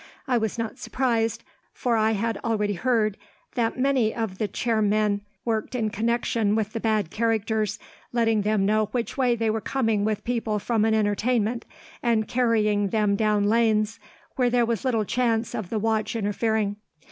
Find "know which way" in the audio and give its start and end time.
8.65-9.35